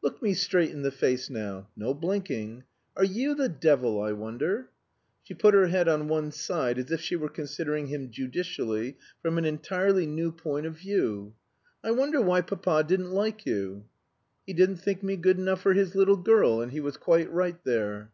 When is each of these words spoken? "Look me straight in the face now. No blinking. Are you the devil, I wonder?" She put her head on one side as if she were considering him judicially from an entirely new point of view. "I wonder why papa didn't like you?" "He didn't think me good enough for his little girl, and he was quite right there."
"Look 0.00 0.22
me 0.22 0.32
straight 0.32 0.70
in 0.70 0.80
the 0.80 0.90
face 0.90 1.28
now. 1.28 1.68
No 1.76 1.92
blinking. 1.92 2.64
Are 2.96 3.04
you 3.04 3.34
the 3.34 3.50
devil, 3.50 4.00
I 4.00 4.12
wonder?" 4.12 4.70
She 5.22 5.34
put 5.34 5.52
her 5.52 5.66
head 5.66 5.88
on 5.88 6.08
one 6.08 6.32
side 6.32 6.78
as 6.78 6.90
if 6.90 7.02
she 7.02 7.16
were 7.16 7.28
considering 7.28 7.88
him 7.88 8.10
judicially 8.10 8.96
from 9.20 9.36
an 9.36 9.44
entirely 9.44 10.06
new 10.06 10.32
point 10.32 10.64
of 10.64 10.78
view. 10.78 11.34
"I 11.84 11.90
wonder 11.90 12.22
why 12.22 12.40
papa 12.40 12.82
didn't 12.88 13.12
like 13.12 13.44
you?" 13.44 13.84
"He 14.46 14.54
didn't 14.54 14.76
think 14.78 15.02
me 15.02 15.16
good 15.18 15.36
enough 15.38 15.60
for 15.60 15.74
his 15.74 15.94
little 15.94 16.16
girl, 16.16 16.62
and 16.62 16.72
he 16.72 16.80
was 16.80 16.96
quite 16.96 17.30
right 17.30 17.62
there." 17.64 18.10